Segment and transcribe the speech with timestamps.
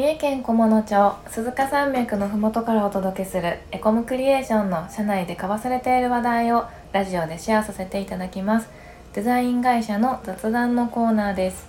[0.00, 8.70] 三重県菰野町鈴鹿山脈のふもとからお届けするエコムクリエーションの社内で交わされている話題をラジオでシェアさせていただきます。
[9.12, 11.68] デザイン会社の雑談のコーナーです。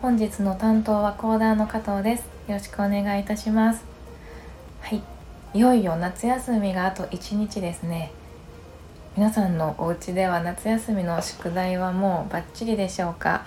[0.00, 2.20] 本日の担当はコーダーの加藤です。
[2.46, 3.84] よろしくお願いいたします。
[4.80, 5.02] はい。
[5.52, 8.12] いよいよ夏休みがあと1日ですね。
[9.16, 13.46] 皆さんのお家では夏休みの宿題はもうバッチリでしょうか、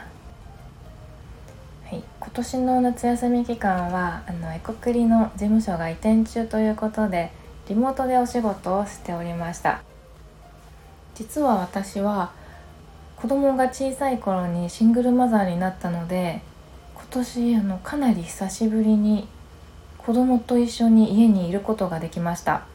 [2.38, 7.32] 年の夏休み期間はあのエコクリの事務所が移転中ということで
[7.68, 9.82] リモートでお仕事をしておりました。
[11.16, 12.32] 実は私は
[13.16, 16.42] 子供が小さい頃にシングルマザーになったので
[16.94, 19.28] 今年あのかなり久しぶりに
[19.98, 22.68] 子供と一緒に家にいることができました、は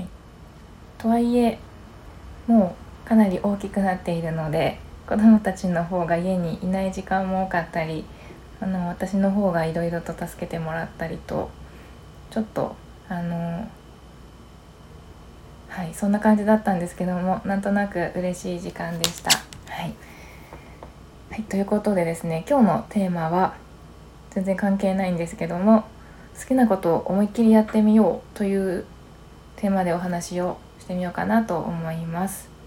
[0.00, 0.06] い、
[0.98, 1.60] とはいえ
[2.48, 2.74] も
[3.04, 8.04] うかなり大きくなっているので子供たちの方が家にいない時間も多かったり
[8.60, 11.50] あの私の方がいろいろと助けてもらったりと
[12.30, 12.76] ちょっと
[13.08, 13.70] あの
[15.70, 19.30] はいそんな感じだったんですけどもなんとなく嬉しい時間でした。
[19.30, 19.94] はい、
[21.30, 23.54] はい、ということでですね今日のテーマは
[24.30, 25.84] 全然関係ないんですけども
[26.38, 28.84] 好きなことを思いっきりやってみようという
[29.56, 32.57] テーマでお話をしてみようかなと思います。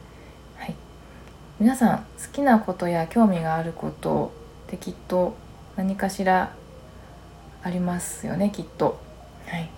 [1.62, 4.32] 皆さん好きなことや興味があること
[4.66, 5.36] ってきっと
[5.76, 6.56] 何かしら
[7.62, 9.00] ありますよねきっと。
[9.46, 9.70] はい、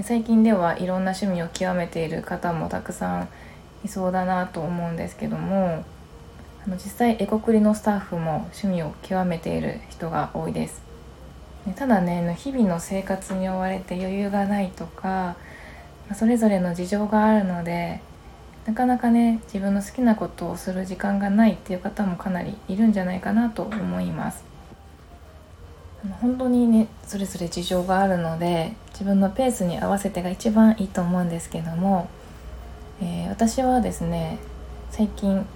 [0.00, 3.28] 最近ではいろんな趣味を極めている方もたくさん
[3.84, 5.84] いそうだなと思うんですけども
[6.64, 10.82] あの実際エコクリのスタッフも趣味を極めている人が多いです。
[11.74, 15.34] ただね日々の生活に追われて余裕がないとか
[16.14, 18.00] それぞれの事情があるので
[18.66, 24.44] なかなかね自分の好きなことをする時間がないっていう方もかなりいるんじゃないかなと思います。
[26.20, 32.08] 本当にねそれぞれ事情があるので自分のペースに合わせてが一番いいと思うんですけども、
[33.00, 34.38] えー、私はですね
[34.90, 35.46] 最近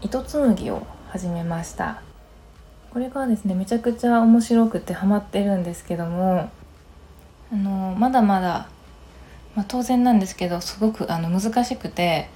[0.00, 2.02] 糸紡ぎを始めました。
[2.90, 6.50] これがですねめちゃくちゃ面白くてハマってるんですけども
[7.50, 8.68] あのまだまだ、
[9.54, 12.28] まあ、当然なんですけどすごくあの難しくて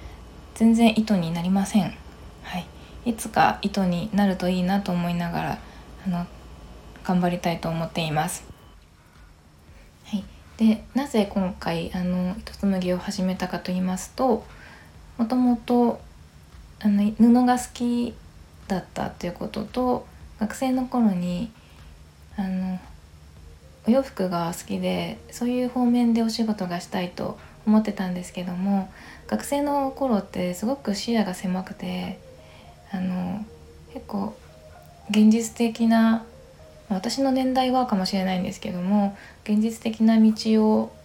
[0.57, 1.93] 全然糸になりません、
[2.41, 2.65] はい、
[3.05, 5.59] いつか糸になるといいなと思いながら
[6.07, 6.25] あの
[7.03, 8.43] 頑張りたいと思っています。
[10.05, 10.25] はい、
[10.57, 14.43] でなぜ今回あの糸紡ぎを始めたかと言いますと
[15.19, 16.01] もともと
[16.79, 18.15] あの布が好き
[18.67, 20.07] だったということと
[20.39, 21.51] 学生の頃に
[22.35, 22.79] あの
[23.87, 28.89] お洋服が好きでそういう方面でお仕事がしたいと思ってたんですけども
[29.27, 32.17] 学生の頃ってすごく視野が狭くて
[32.91, 33.45] あの
[33.93, 34.35] 結構
[35.09, 36.25] 現実的な
[36.89, 40.31] 私の年代はかもしれないんですけども現実的な道
[40.63, 40.95] を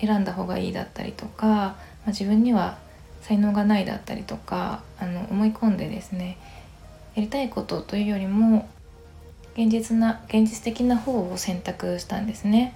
[0.00, 1.76] 選んだ方がいいだったりとか、ま
[2.06, 2.78] あ、自分には
[3.20, 6.38] 才能がないだったりとかあの思い込んでですね
[7.14, 8.68] やりたいことというよりも
[9.54, 12.74] 現実な現実的な方を選択したんですね。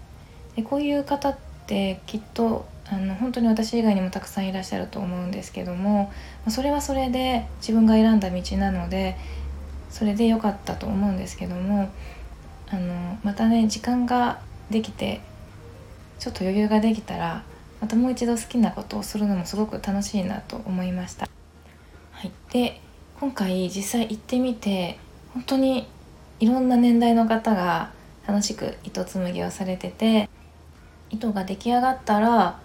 [0.56, 1.36] でこういう方っ
[1.66, 6.12] てきっとあの本当に私以外にもたくさんいらっしゃると思うんですけども
[6.48, 9.16] それはそれで自分が選んだ道なので
[9.90, 11.88] それで良かったと思うんですけども
[12.68, 14.40] あのまたね時間が
[14.70, 15.20] できて
[16.18, 17.44] ちょっと余裕ができたら
[17.80, 21.28] またもう一度好きなことをするのもすごく楽しいなと思いました。
[22.12, 22.80] はい、で
[23.18, 24.98] 今回実際行ってみて
[25.32, 25.88] 本当に
[26.40, 27.92] いろんな年代の方が
[28.26, 30.28] 楽しく糸紡ぎをされてて
[31.08, 32.60] 糸が出来上がったら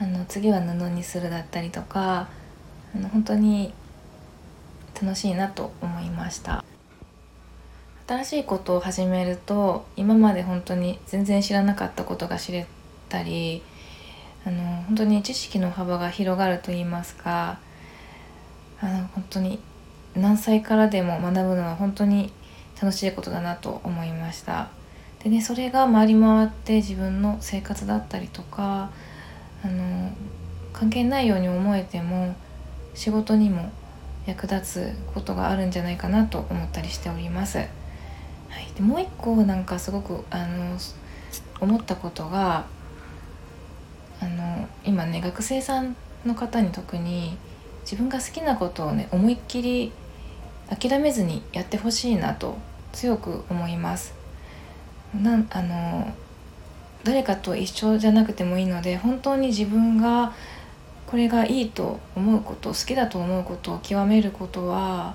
[0.00, 2.28] あの次は布にするだったりとか
[2.94, 3.72] あの本当に
[5.00, 6.64] 楽しいなと思いました。
[8.06, 12.66] 新しいことを始めると今まで本当に全然知らなかったことが知れ
[13.10, 13.62] たり
[14.46, 17.58] あの本当に知識の幅が広がると言いますか
[18.80, 19.58] あの本当に
[20.14, 22.32] 何歳からでも学ぶのは本当に
[22.80, 24.68] 楽しいことだなと思いました。
[25.22, 28.90] でねそれが回り回って自分の生活だったりとか
[29.64, 30.10] あの
[30.72, 32.34] 関係ないように思えても
[32.94, 33.70] 仕事にも
[34.26, 37.58] 役立つことがあるんじゃないかなと思ったりしております。
[37.58, 37.68] はい、
[38.74, 40.76] でもう一個なんかすごくあの
[41.60, 42.66] 思ったことが
[44.20, 47.36] あの今ね学生さんの方に特に
[47.82, 49.92] 自分が好きなことをね思いっきり
[50.68, 52.58] 諦めずにやってほしいなと
[52.92, 54.14] 強く思います。
[55.14, 56.12] なんあの
[57.04, 60.32] 誰かと一緒じゃなくてもいいので本当に自分が
[61.06, 65.14] これがいいと思うこと好きだと思うことを極めることは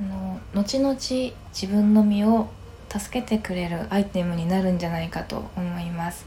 [0.00, 2.48] あの後々自分の身を
[2.88, 6.26] 助けてくれるアイテムになるんじゃないかと思います。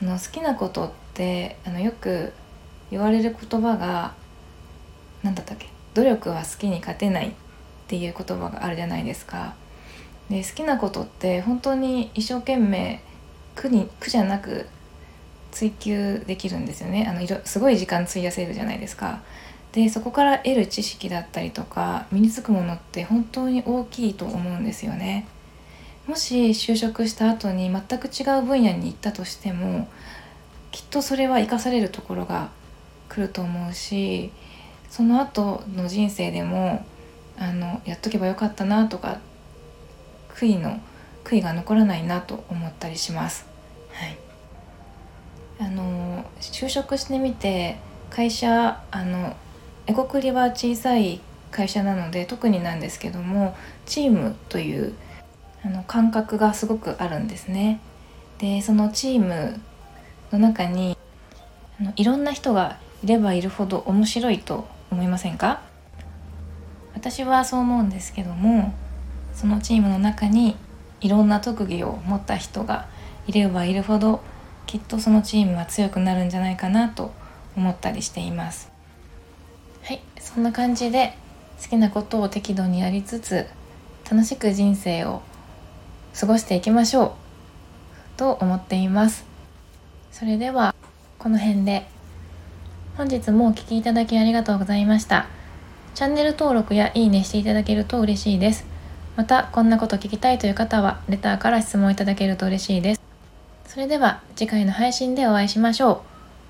[0.00, 2.32] あの好きなことってあのよく
[2.90, 4.14] 言われる言葉が
[5.22, 5.68] 何だったっけ？
[5.94, 7.32] 努力は好きに勝てないっ
[7.88, 9.54] ていう言葉があるじゃないですか。
[10.30, 13.02] で好きなことって本当に一生懸命
[13.56, 14.66] 苦に苦じゃなく
[15.50, 17.06] 追求できるんですよね。
[17.08, 19.22] あのすごい時間費やせるじゃないですか。
[19.72, 25.26] でそこから得る知識だったりとか身につくものって本当に大きいと思うんですよね。
[26.06, 29.88] もし就職した後に全く違う分野に行ったとしても
[30.70, 32.50] きっとそれは生かされるところが
[33.08, 34.30] 来ると思うし
[34.88, 36.86] その後の人生でも
[37.38, 39.20] あのやっとけばよかったなとか
[40.34, 40.80] 悔いの
[41.26, 43.46] 悔いが残らないなと思ったりします。
[43.92, 44.16] はい、
[45.58, 47.78] あの就職してみて
[48.10, 49.34] 会社あの
[49.88, 51.20] エコクリは小さい
[51.50, 53.56] 会社なので特になんですけども
[53.86, 54.94] チームという
[55.64, 57.80] あの感覚がすごくあるんですね。
[58.38, 59.60] でそのチーム
[60.30, 60.96] の中に
[61.80, 65.60] あのいろんな人がいればいるほど面白いと思いませんか？
[66.94, 68.72] 私はそう思うんですけども
[69.34, 70.56] そのチームの中に
[71.00, 72.86] いろんな特技を持った人が
[73.26, 74.20] いればいるほど
[74.66, 77.12] きっとそのチームは強くなるんじゃないかなと
[77.56, 78.70] 思ったりしています。
[79.82, 81.16] はいそんな感じで
[81.62, 83.46] 好きなことを適度にやりつつ
[84.10, 85.22] 楽しく人生を
[86.18, 87.12] 過ごしていきましょう
[88.18, 89.24] と思っています。
[90.10, 90.74] それでは
[91.18, 91.86] この辺で
[92.96, 95.26] 本日もお聴きいただきありがとうございました。
[95.94, 98.75] チャンネル登録やいいねしていただけると嬉しいです。
[99.16, 103.00] またこんなこと聞きたいという方はレターから質問いただけると嬉しいです。
[103.66, 106.00] それでは次回の配信でお会いしましょう。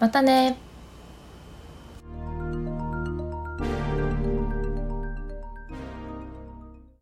[0.00, 0.58] またね